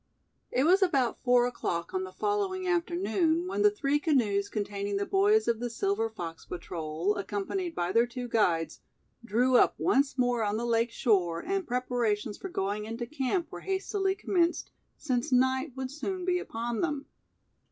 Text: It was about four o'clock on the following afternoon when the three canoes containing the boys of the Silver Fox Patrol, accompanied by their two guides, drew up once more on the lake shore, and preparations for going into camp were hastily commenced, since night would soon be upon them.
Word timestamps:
It 0.49 0.63
was 0.63 0.81
about 0.81 1.21
four 1.23 1.45
o'clock 1.45 1.93
on 1.93 2.05
the 2.05 2.11
following 2.11 2.67
afternoon 2.67 3.45
when 3.47 3.61
the 3.61 3.69
three 3.69 3.99
canoes 3.99 4.49
containing 4.49 4.97
the 4.97 5.05
boys 5.05 5.47
of 5.47 5.59
the 5.59 5.69
Silver 5.69 6.09
Fox 6.09 6.43
Patrol, 6.43 7.15
accompanied 7.17 7.75
by 7.75 7.91
their 7.91 8.07
two 8.07 8.27
guides, 8.27 8.79
drew 9.23 9.57
up 9.57 9.75
once 9.77 10.17
more 10.17 10.41
on 10.43 10.57
the 10.57 10.65
lake 10.65 10.89
shore, 10.89 11.41
and 11.45 11.67
preparations 11.67 12.35
for 12.39 12.49
going 12.49 12.85
into 12.85 13.05
camp 13.05 13.51
were 13.51 13.61
hastily 13.61 14.15
commenced, 14.15 14.71
since 14.97 15.31
night 15.31 15.73
would 15.75 15.91
soon 15.91 16.25
be 16.25 16.39
upon 16.39 16.81
them. 16.81 17.05